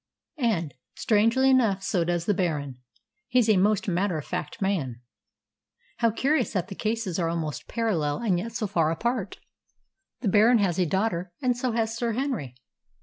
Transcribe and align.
"And, 0.39 0.73
strangely 0.95 1.51
enough, 1.51 1.83
so 1.83 2.03
does 2.03 2.25
the 2.25 2.33
Baron. 2.33 2.79
He's 3.27 3.47
a 3.47 3.55
most 3.57 3.87
matter 3.87 4.17
of 4.17 4.25
fact 4.25 4.59
man." 4.59 4.99
"How 5.97 6.09
curious 6.09 6.53
that 6.53 6.69
the 6.69 6.73
cases 6.75 7.19
are 7.19 7.29
almost 7.29 7.67
parallel, 7.67 8.17
and 8.23 8.39
yet 8.39 8.51
so 8.53 8.65
far 8.65 8.89
apart! 8.89 9.37
The 10.21 10.27
Baron 10.27 10.57
has 10.57 10.79
a 10.79 10.87
daughter, 10.87 11.31
and 11.39 11.55
so 11.55 11.73
has 11.73 11.95
Sir 11.95 12.13
Henry." 12.13 12.55